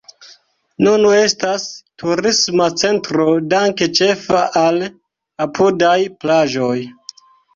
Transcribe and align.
Nun 0.85 1.03
estas 1.17 1.65
turisma 2.03 2.69
centro 2.83 3.27
danke 3.51 3.89
ĉefa 3.99 4.41
al 4.63 4.79
apudaj 5.47 5.95
plaĝoj. 6.25 6.75